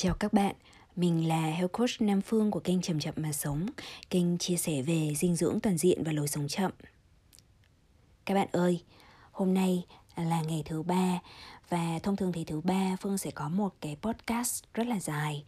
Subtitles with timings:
[0.00, 0.54] Chào các bạn,
[0.96, 3.66] mình là Health Coach Nam Phương của kênh Chậm Chậm Mà Sống,
[4.10, 6.72] kênh chia sẻ về dinh dưỡng toàn diện và lối sống chậm.
[8.24, 8.82] Các bạn ơi,
[9.32, 9.84] hôm nay
[10.16, 11.18] là ngày thứ ba
[11.68, 15.44] và thông thường thì thứ ba Phương sẽ có một cái podcast rất là dài.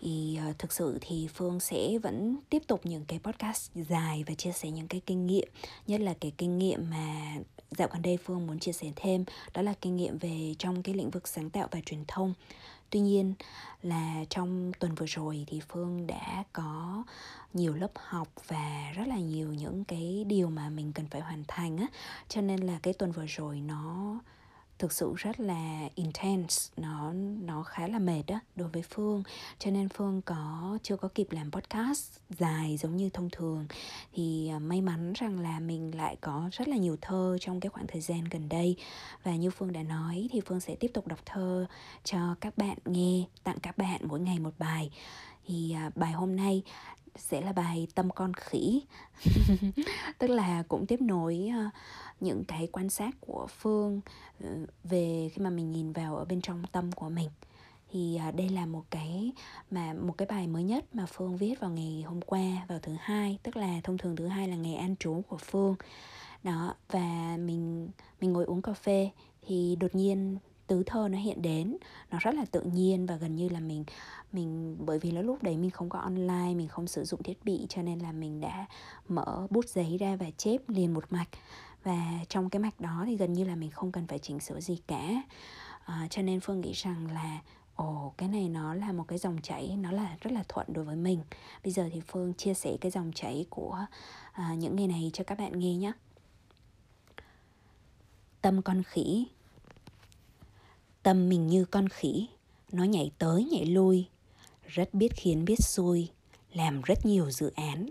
[0.00, 4.34] Thì ờ, thực sự thì Phương sẽ vẫn tiếp tục những cái podcast dài và
[4.34, 5.48] chia sẻ những cái kinh nghiệm
[5.86, 7.36] nhất là cái kinh nghiệm mà
[7.70, 9.24] dạo gần đây Phương muốn chia sẻ thêm
[9.54, 12.34] đó là kinh nghiệm về trong cái lĩnh vực sáng tạo và truyền thông
[12.90, 13.34] tuy nhiên
[13.82, 17.04] là trong tuần vừa rồi thì phương đã có
[17.54, 21.44] nhiều lớp học và rất là nhiều những cái điều mà mình cần phải hoàn
[21.48, 21.86] thành á.
[22.28, 24.18] Cho nên là cái tuần vừa rồi nó
[24.78, 29.22] thực sự rất là intense nó nó khá là mệt đó đối với phương.
[29.58, 33.66] Cho nên phương có chưa có kịp làm podcast dài giống như thông thường.
[34.12, 37.70] Thì à, may mắn rằng là mình lại có rất là nhiều thơ trong cái
[37.70, 38.76] khoảng thời gian gần đây.
[39.22, 41.66] Và như phương đã nói thì phương sẽ tiếp tục đọc thơ
[42.04, 44.90] cho các bạn nghe tặng các bạn mỗi ngày một bài.
[45.46, 46.62] Thì à, bài hôm nay
[47.16, 48.82] sẽ là bài tâm con khỉ.
[50.18, 51.72] Tức là cũng tiếp nối uh,
[52.20, 54.00] những cái quan sát của phương
[54.40, 54.48] ờ,
[54.84, 57.28] về khi mà mình nhìn vào ở bên trong tâm của mình.
[57.92, 59.32] Thì à, đây là một cái
[59.70, 62.92] mà, một cái bài mới nhất mà phương viết vào ngày hôm qua, vào thứ
[63.00, 65.76] hai, tức là thông thường thứ hai là ngày an trú của phương.
[66.42, 67.88] Đó, và mình
[68.20, 69.10] mình ngồi uống cà phê
[69.42, 71.76] thì đột nhiên tứ thơ nó hiện đến.
[72.10, 73.84] Nó rất là tự nhiên và gần như là mình
[74.32, 77.44] mình, bởi vì là lúc đấy mình không có online, mình không sử dụng thiết
[77.44, 78.66] bị cho nên là mình đã
[79.08, 81.28] mở bút giấy ra và chép liền một mạch
[81.88, 84.60] và trong cái mạch đó thì gần như là mình không cần phải chỉnh sửa
[84.60, 85.22] gì cả.
[85.84, 87.40] À, cho nên phương nghĩ rằng là
[87.74, 90.84] ồ cái này nó là một cái dòng chảy nó là rất là thuận đối
[90.84, 91.20] với mình.
[91.64, 93.86] Bây giờ thì phương chia sẻ cái dòng chảy của
[94.32, 95.92] à, những ngày này cho các bạn nghe nhé.
[98.40, 99.26] Tâm con khỉ.
[101.02, 102.28] Tâm mình như con khỉ.
[102.72, 104.08] Nó nhảy tới nhảy lui.
[104.66, 106.08] Rất biết khiến biết xui.
[106.52, 107.90] Làm rất nhiều dự án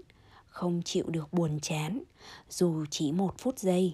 [0.58, 2.04] không chịu được buồn chán.
[2.50, 3.94] Dù chỉ một phút giây,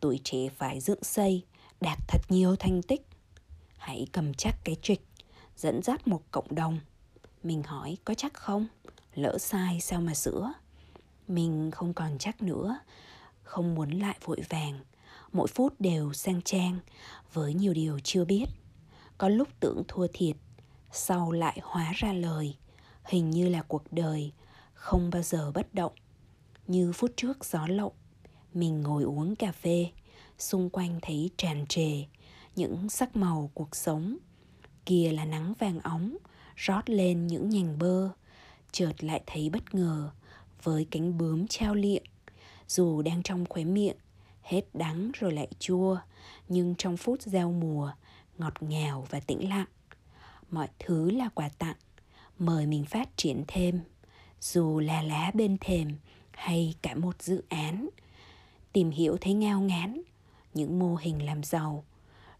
[0.00, 1.44] tuổi trẻ phải dựng xây,
[1.80, 3.06] đạt thật nhiều thành tích.
[3.76, 5.00] Hãy cầm chắc cái trịch
[5.56, 6.80] dẫn dắt một cộng đồng.
[7.42, 8.66] Mình hỏi có chắc không?
[9.14, 10.52] Lỡ sai sao mà sửa?
[11.28, 12.78] Mình không còn chắc nữa,
[13.42, 14.80] không muốn lại vội vàng.
[15.32, 16.78] Mỗi phút đều sang trang,
[17.32, 18.46] với nhiều điều chưa biết.
[19.18, 20.36] Có lúc tưởng thua thiệt,
[20.92, 22.56] sau lại hóa ra lời.
[23.04, 24.32] Hình như là cuộc đời
[24.82, 25.92] không bao giờ bất động.
[26.66, 27.92] Như phút trước gió lộng,
[28.54, 29.90] mình ngồi uống cà phê,
[30.38, 32.04] xung quanh thấy tràn trề
[32.56, 34.16] những sắc màu cuộc sống.
[34.86, 36.16] Kia là nắng vàng óng,
[36.56, 38.08] rót lên những nhành bơ,
[38.72, 40.10] chợt lại thấy bất ngờ
[40.62, 42.04] với cánh bướm trao liệng.
[42.68, 43.96] Dù đang trong khóe miệng,
[44.42, 45.98] hết đắng rồi lại chua,
[46.48, 47.92] nhưng trong phút gieo mùa,
[48.38, 49.68] ngọt ngào và tĩnh lặng.
[50.50, 51.76] Mọi thứ là quà tặng,
[52.38, 53.80] mời mình phát triển thêm
[54.42, 55.96] dù là lá bên thềm
[56.30, 57.88] hay cả một dự án,
[58.72, 60.02] tìm hiểu thấy ngao ngán
[60.54, 61.84] những mô hình làm giàu,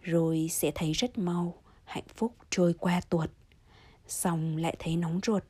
[0.01, 1.55] rồi sẽ thấy rất mau
[1.85, 3.31] hạnh phúc trôi qua tuột.
[4.07, 5.45] Xong lại thấy nóng ruột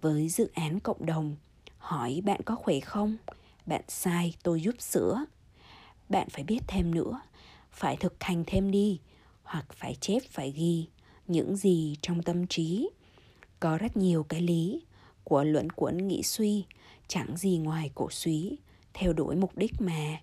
[0.00, 1.36] với dự án cộng đồng.
[1.78, 3.16] Hỏi bạn có khỏe không?
[3.66, 5.24] Bạn sai, tôi giúp sửa.
[6.08, 7.20] Bạn phải biết thêm nữa,
[7.70, 9.00] phải thực hành thêm đi,
[9.42, 10.86] hoặc phải chép, phải ghi
[11.26, 12.90] những gì trong tâm trí.
[13.60, 14.82] Có rất nhiều cái lý
[15.28, 16.64] của luận cuốn nghĩ suy,
[17.08, 18.58] chẳng gì ngoài cổ suý,
[18.94, 20.20] theo đuổi mục đích mà.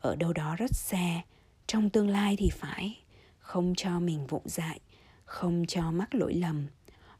[0.00, 1.22] Ở đâu đó rất xa,
[1.66, 2.98] trong tương lai thì phải.
[3.38, 4.80] Không cho mình vụng dại,
[5.24, 6.66] không cho mắc lỗi lầm.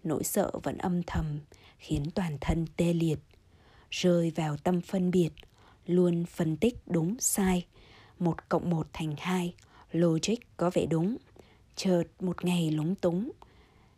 [0.05, 1.39] Nỗi sợ vẫn âm thầm,
[1.79, 3.19] khiến toàn thân tê liệt.
[3.91, 5.31] Rơi vào tâm phân biệt,
[5.87, 7.67] luôn phân tích đúng sai.
[8.19, 9.55] Một cộng một thành hai,
[9.93, 11.17] logic có vẻ đúng.
[11.77, 13.31] Chợt một ngày lúng túng,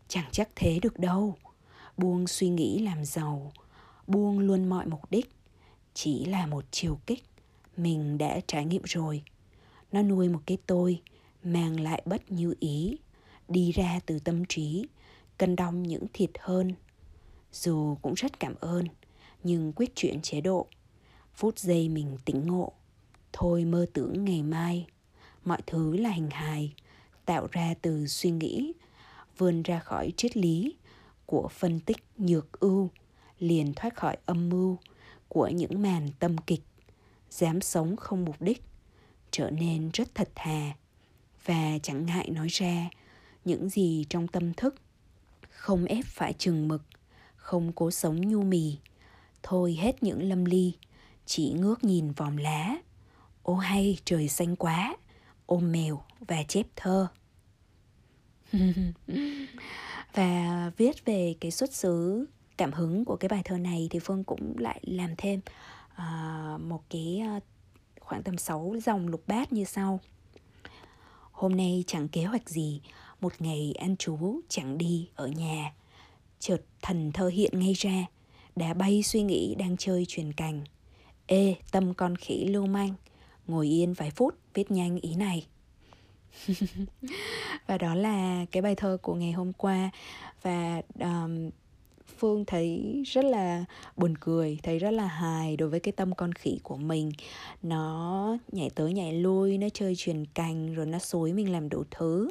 [0.08, 1.36] chẳng chắc thế được đâu
[2.00, 3.52] buông suy nghĩ làm giàu.
[4.06, 5.30] Buông luôn mọi mục đích.
[5.94, 7.24] Chỉ là một chiều kích.
[7.76, 9.22] Mình đã trải nghiệm rồi.
[9.92, 11.00] Nó nuôi một cái tôi,
[11.44, 12.98] mang lại bất như ý.
[13.48, 14.86] Đi ra từ tâm trí,
[15.38, 16.74] cân đong những thiệt hơn.
[17.52, 18.84] Dù cũng rất cảm ơn,
[19.42, 20.66] nhưng quyết chuyển chế độ.
[21.34, 22.72] Phút giây mình tỉnh ngộ.
[23.32, 24.86] Thôi mơ tưởng ngày mai.
[25.44, 26.72] Mọi thứ là hình hài,
[27.24, 28.72] tạo ra từ suy nghĩ,
[29.38, 30.74] vươn ra khỏi triết lý
[31.30, 32.90] của phân tích nhược ưu,
[33.38, 34.78] liền thoát khỏi âm mưu
[35.28, 36.62] của những màn tâm kịch,
[37.30, 38.62] dám sống không mục đích,
[39.30, 40.72] trở nên rất thật thà.
[41.44, 42.90] Và chẳng ngại nói ra
[43.44, 44.74] những gì trong tâm thức.
[45.50, 46.82] Không ép phải chừng mực,
[47.36, 48.78] không cố sống nhu mì.
[49.42, 50.72] Thôi hết những lâm ly,
[51.26, 52.76] chỉ ngước nhìn vòm lá.
[53.42, 54.96] Ô hay, trời xanh quá,
[55.46, 57.06] ôm mèo và chép thơ.
[60.14, 62.26] và viết về cái xuất xứ
[62.56, 65.40] cảm hứng của cái bài thơ này thì phương cũng lại làm thêm
[65.92, 67.42] uh, một cái uh,
[68.00, 70.00] khoảng tầm 6 dòng lục bát như sau.
[71.32, 72.80] Hôm nay chẳng kế hoạch gì
[73.20, 75.72] một ngày ăn chú chẳng đi ở nhà.
[76.38, 78.06] Chợt thần thơ hiện ngay ra
[78.56, 80.64] đã bay suy nghĩ đang chơi truyền cành
[81.26, 82.94] ê tâm con khỉ lưu manh
[83.46, 85.46] ngồi yên vài phút viết nhanh ý này.
[87.70, 89.90] và đó là cái bài thơ của ngày hôm qua.
[90.42, 91.50] Và um,
[92.18, 93.64] phương thấy rất là
[93.96, 97.12] buồn cười thấy rất là hài đối với cái tâm con khỉ của mình.
[97.62, 101.82] Nó nhảy tới nhảy lui nó chơi truyền cành rồi nó xối mình làm đủ
[101.90, 102.30] thứ.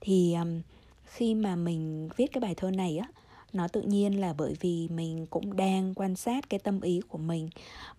[0.00, 0.60] Thì um,
[1.04, 3.08] khi mà mình viết cái bài thơ này á
[3.52, 7.18] nó tự nhiên là bởi vì mình cũng đang quan sát cái tâm ý của
[7.18, 7.48] mình.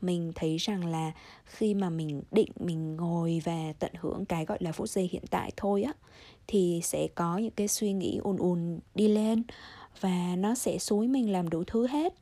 [0.01, 1.11] Mình thấy rằng là
[1.45, 5.23] khi mà mình định mình ngồi và tận hưởng cái gọi là phút giây hiện
[5.29, 5.93] tại thôi á
[6.47, 9.43] thì sẽ có những cái suy nghĩ ùn ùn đi lên
[9.99, 12.13] và nó sẽ xúi mình làm đủ thứ hết.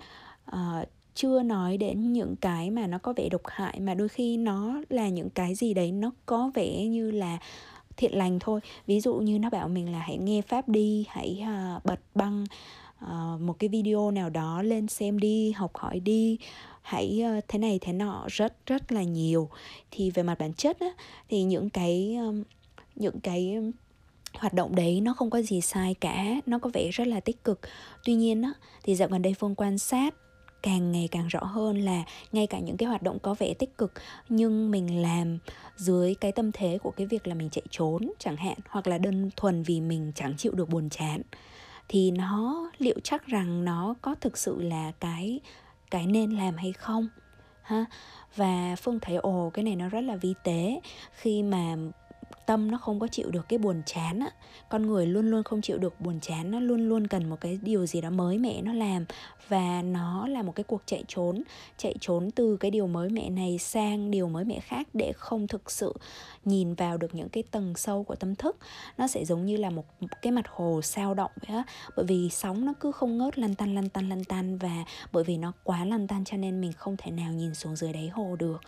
[0.46, 4.38] À, chưa nói đến những cái mà nó có vẻ độc hại mà đôi khi
[4.38, 7.38] nó là những cái gì đấy nó có vẻ như là
[7.98, 8.60] thiện lành thôi.
[8.88, 11.44] Ví dụ như nó bảo mình là hãy nghe pháp đi hãy
[11.78, 12.46] uh, bật băng
[13.06, 16.38] uh, một cái video nào đó lên xem đi học hỏi đi.
[16.82, 19.50] Hãy uh, thế này thế nọ rất rất là nhiều.
[19.92, 20.90] Thì về mặt bản chất á,
[21.30, 22.44] thì những cái um,
[22.96, 23.58] những cái
[24.34, 26.26] hoạt động đấy nó không có gì sai cả.
[26.46, 27.60] Nó có vẻ rất là tích cực.
[28.06, 28.54] Tuy nhiên á,
[28.84, 30.16] thì dạo gần đây phương quan sát
[30.64, 33.78] càng ngày càng rõ hơn là ngay cả những cái hoạt động có vẻ tích
[33.78, 33.94] cực
[34.30, 35.38] nhưng mình làm
[35.76, 38.98] dưới cái tâm thế của cái việc là mình chạy trốn chẳng hạn hoặc là
[38.98, 41.22] đơn thuần vì mình chẳng chịu được buồn chán
[41.90, 45.40] thì nó liệu chắc rằng nó có thực sự là cái
[45.92, 47.08] cái nên làm hay không,
[47.62, 47.86] ha?
[48.36, 50.82] Và phương thấy, ồ, cái này nó rất là vi tế.
[51.14, 51.76] Khi mà
[52.46, 54.30] tâm nó không có chịu được cái buồn chán á.
[54.70, 57.60] Con người luôn luôn không chịu được buồn chán, nó luôn luôn cần một cái
[57.62, 59.06] điều gì đó mới mẻ nó làm.
[59.48, 61.42] Và nó là một cái cuộc chạy trốn
[61.78, 65.48] chạy trốn từ cái điều mới mẻ này sang điều mới mẻ khác để không
[65.48, 65.94] thực sự
[66.46, 68.58] nhìn vào được những cái tầng sâu của tâm thức.
[68.98, 69.86] Nó sẽ giống như là một
[70.22, 71.64] cái mặt hồ sao động vậy á.
[71.96, 75.24] Bởi vì sóng nó cứ không ngớt lăn tăn lăn tăn lăn tăn và bởi
[75.24, 78.08] vì nó quá lăn tăn cho nên mình không thể nào nhìn xuống dưới đáy
[78.08, 78.62] hồ được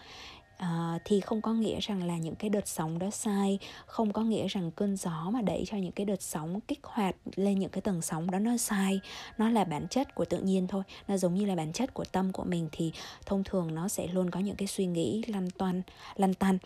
[0.62, 4.22] à, thì không có nghĩa rằng là những cái đợt sóng đó sai không có
[4.22, 7.70] nghĩa rằng cơn gió mà đẩy cho những cái đợt sóng kích hoạt lên những
[7.70, 9.00] cái tầng sóng đó nó sai.
[9.38, 12.06] Nó là bản chất của tự nhiên thôi nó giống như là bản chất của
[12.06, 12.92] tâm của mình thì
[13.26, 15.82] thông thường nó sẽ luôn có những cái suy nghĩ lăn toan
[16.16, 16.58] lăn tăn.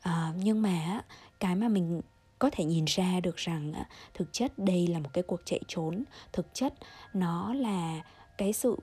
[0.00, 1.00] À, nhưng mà
[1.40, 2.00] cái mà mình
[2.38, 3.72] có thể nhìn ra được rằng
[4.14, 6.04] thực chất đây là một cái cuộc chạy trốn.
[6.32, 6.74] Thực chất
[7.14, 8.00] nó là
[8.38, 8.76] cái sự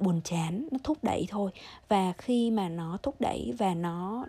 [0.00, 1.50] buồn chán nó thúc đẩy thôi.
[1.88, 4.26] Và khi mà nó thúc đẩy và nó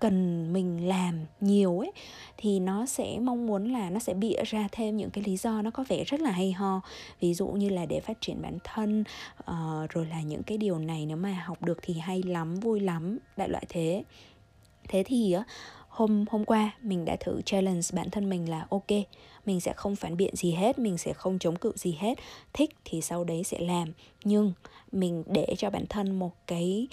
[0.00, 1.92] cần mình làm nhiều ấy
[2.36, 5.62] thì nó sẽ mong muốn là nó sẽ bịa ra thêm những cái lý do
[5.62, 6.80] nó có vẻ rất là hay ho.
[7.20, 9.04] Ví dụ như là để phát triển bản thân
[9.40, 12.80] uh, rồi là những cái điều này nếu mà học được thì hay lắm vui
[12.80, 14.04] lắm đại loại thế.
[14.88, 15.36] Thế thì
[15.98, 18.86] hôm hôm qua mình đã thử challenge bản thân mình là ok
[19.46, 22.18] mình sẽ không phản biện gì hết mình sẽ không chống cự gì hết
[22.52, 23.92] thích thì sau đấy sẽ làm.
[24.24, 24.52] Nhưng
[24.92, 26.88] mình để cho bản thân một cái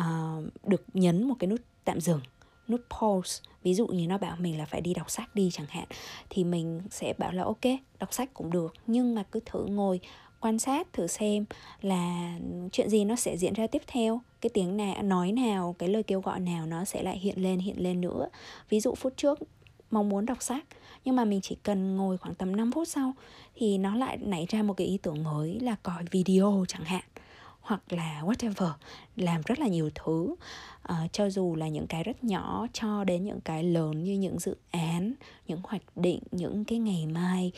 [0.00, 2.20] uh, được nhấn một cái nút tạm dừng
[2.70, 3.42] nút pause.
[3.62, 5.86] Ví dụ như nó bảo mình là phải đi đọc sách đi chẳng hạn,
[6.30, 7.60] thì mình sẽ bảo là ok,
[7.98, 8.74] đọc sách cũng được.
[8.86, 10.00] Nhưng mà cứ thử ngồi,
[10.40, 11.44] quan sát, thử xem
[11.80, 12.34] là
[12.72, 14.20] chuyện gì nó sẽ diễn ra tiếp theo.
[14.40, 17.58] Cái tiếng nào, nói nào, cái lời kêu gọi nào nó sẽ lại hiện lên
[17.58, 18.28] hiện lên nữa.
[18.68, 19.38] Ví dụ phút trước
[19.90, 20.64] mong muốn đọc sách,
[21.04, 23.12] nhưng mà mình chỉ cần ngồi khoảng tầm 5 phút sau
[23.54, 27.04] thì nó lại nảy ra một cái ý tưởng mới là coi video chẳng hạn
[27.60, 28.72] hoặc là whatever
[29.16, 30.34] làm rất là nhiều thứ.
[30.92, 34.38] Uh, cho dù là những cái rất nhỏ cho đến những cái lớn như những
[34.38, 35.12] dự án
[35.46, 37.52] những hoạch định những cái ngày mai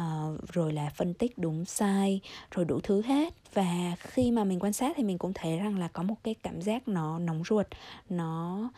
[0.00, 2.20] uh, rồi là phân tích đúng sai
[2.50, 3.34] rồi đủ thứ hết.
[3.54, 6.34] Và khi mà mình quan sát thì mình cũng thấy rằng là có một cái
[6.34, 7.66] cảm giác nó nóng ruột
[8.08, 8.70] nó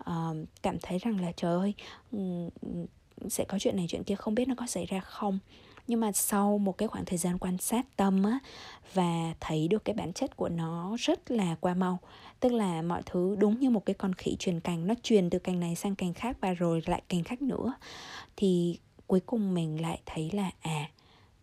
[0.00, 1.74] uh, cảm thấy rằng là trời ơi
[3.28, 5.38] sẽ có chuyện này chuyện kia không biết nó có xảy ra không?
[5.86, 8.38] Nhưng mà sau một cái khoảng thời gian quan sát tâm á,
[8.94, 11.98] và thấy được cái bản chất của nó rất là qua mau,
[12.40, 15.38] tức là mọi thứ đúng như một cái con khỉ truyền cành, nó truyền từ
[15.38, 17.72] cành này sang cành khác và rồi lại cành khác nữa,
[18.36, 20.90] thì cuối cùng mình lại thấy là à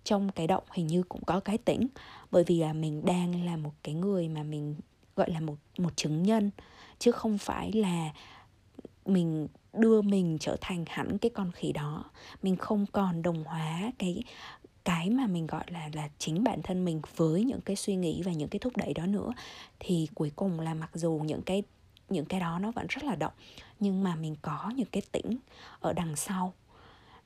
[0.03, 1.87] trong cái động hình như cũng có cái tĩnh.
[2.31, 4.75] Bởi vì là mình đang là một cái người mà mình
[5.15, 6.51] gọi là một một chứng nhân,
[6.99, 8.09] chứ không phải là
[9.05, 12.03] mình đưa mình trở thành hẳn cái con khỉ đó.
[12.43, 14.23] Mình không còn đồng hóa cái
[14.83, 18.21] cái mà mình gọi là là chính bản thân mình với những cái suy nghĩ
[18.25, 19.33] và những cái thúc đẩy đó nữa.
[19.79, 21.63] Thì cuối cùng là mặc dù những cái
[22.09, 23.33] những cái đó nó vẫn rất là động,
[23.79, 25.37] nhưng mà mình có những cái tĩnh
[25.79, 26.53] ở đằng sau.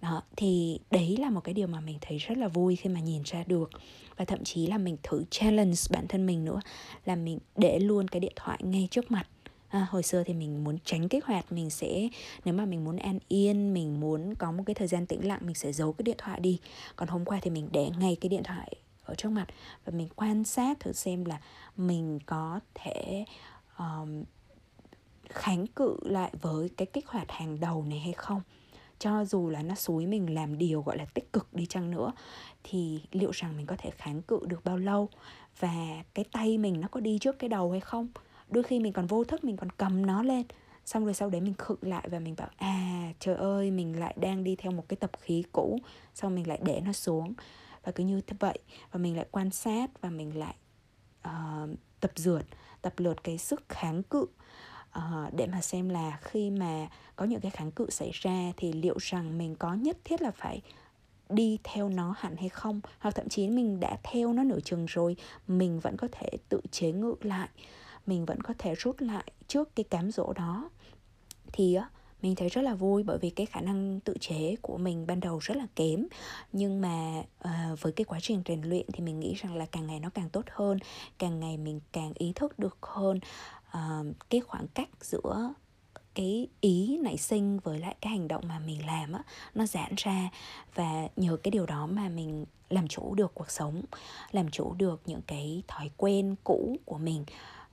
[0.02, 3.00] Đó, thì đấy là một cái điều mà mình thấy rất là vui khi mà
[3.00, 3.70] nhìn ra được.
[4.18, 6.62] Và thậm chí là mình thử challenge bản thân mình nữa,
[7.06, 9.28] là mình để luôn cái điện thoại ngay trước mặt
[9.75, 12.10] à, hồi xưa thì mình muốn tránh kích hoạt mình sẽ
[12.46, 15.39] nếu mà mình muốn an yên mình muốn có một cái thời gian tĩnh lặng
[15.41, 16.60] mình sẽ giấu cái điện thoại đi.
[16.96, 19.48] Còn hôm qua thì mình để ngay cái điện thoại ở trước mặt
[19.86, 21.39] và mình quan sát thử xem là
[21.77, 23.25] mình có thể
[23.77, 24.24] um,
[25.29, 28.41] kháng cự lại với cái kích hoạt hàng đầu này hay không.
[29.00, 32.12] Cho dù là nó xúi mình làm điều gọi là tích cực đi chăng nữa
[32.63, 35.10] thì liệu rằng mình có thể kháng cự được bao lâu?
[35.60, 38.08] Và cái tay mình nó có đi trước cái đầu hay không?
[38.50, 40.44] Đôi khi mình còn vô thức mình còn cầm nó lên.
[40.86, 44.16] Xong rồi sau đấy mình khựng lại và mình bảo à trời ơi mình lại
[44.20, 45.80] đang đi theo một cái tập khí cũ.
[46.14, 47.34] Xong mình lại để nó xuống.
[47.84, 48.60] Và cứ như thế vậy.
[48.92, 50.56] Và mình lại quan sát và mình lại
[51.28, 52.46] uh, tập dượt
[52.82, 54.25] tập lượt cái sức kháng cự.
[54.98, 58.74] Uh, để mà xem là khi mà có những cái kháng cự xảy ra thì
[58.74, 60.62] liệu rằng mình có nhất thiết là phải
[61.30, 62.82] đi theo nó hẳn hay không?
[63.00, 65.16] Hoặc thậm chí mình đã theo nó nửa chừng rồi
[65.48, 67.50] mình vẫn có thể tự chế ngự lại
[68.06, 70.70] mình vẫn có thể rút lại trước cái cám dỗ đó.
[71.54, 71.90] Thì á
[72.22, 75.20] mình thấy rất là vui bởi vì cái khả năng tự chế của mình ban
[75.20, 76.08] đầu rất là kém.
[76.52, 79.88] Nhưng mà uh, với cái quá trình rèn luyện thì mình nghĩ rằng là càng
[79.88, 80.80] ngày nó càng tốt hơn
[81.18, 83.20] càng ngày mình càng ý thức được hơn
[83.78, 85.54] uh, cái khoảng cách giữa
[86.14, 89.24] cái ý nảy sinh với lại cái hành động mà mình làm á
[89.56, 90.30] nó giãn ra.
[90.76, 93.82] Và nhờ cái điều đó mà mình làm chủ được cuộc sống
[94.32, 97.26] làm chủ được những cái thói quen cũ của mình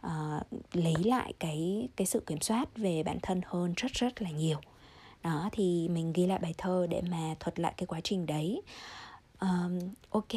[0.06, 4.30] uh, lấy lại cái cái sự kiểm soát về bản thân hơn rất rất là
[4.30, 4.58] nhiều.
[5.22, 8.62] Đó thì mình ghi lại bài thơ để mà thuật lại cái quá trình đấy.
[9.40, 9.78] Um,
[10.10, 10.32] ok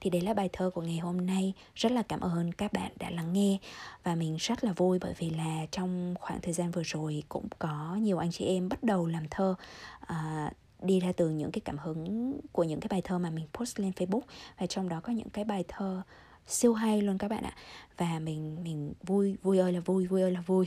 [0.00, 1.52] thì đấy là bài thơ của ngày hôm nay.
[1.74, 3.58] Rất là cảm ơn các bạn đã lắng nghe
[4.02, 7.46] và mình rất là vui bởi vì là trong khoảng thời gian vừa rồi cũng
[7.58, 9.54] có nhiều anh chị em bắt đầu làm thơ
[10.02, 13.46] uh, đi ra từ những cái cảm hứng của những cái bài thơ mà mình
[13.54, 14.20] post lên Facebook
[14.58, 16.02] và trong đó có những cái bài thơ
[16.48, 17.52] siêu hay luôn các bạn ạ.
[17.96, 20.66] Và mình mình vui vui ơi là vui vui ơi là vui.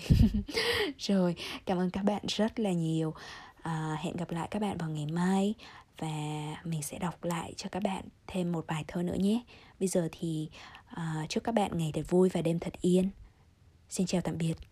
[0.97, 1.35] Rồi
[1.65, 3.13] cảm ơn các bạn rất là nhiều.
[3.61, 5.53] À, hẹn gặp lại các bạn vào ngày mai.
[5.97, 6.07] Và
[6.63, 9.41] mình sẽ đọc lại cho các bạn thêm một bài thơ nữa nhé.
[9.79, 10.49] Bây giờ thì
[10.85, 13.09] à, chúc các bạn ngày thật vui và đêm thật yên.
[13.89, 14.70] Xin chào tạm biệt.